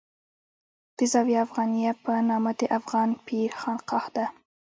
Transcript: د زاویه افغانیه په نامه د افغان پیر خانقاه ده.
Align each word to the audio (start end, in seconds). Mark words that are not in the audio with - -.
د 0.97 0.99
زاویه 1.11 1.39
افغانیه 1.45 1.91
په 2.03 2.11
نامه 2.29 2.51
د 2.59 2.61
افغان 2.79 3.09
پیر 3.27 3.49
خانقاه 3.61 4.05
ده. 4.15 4.25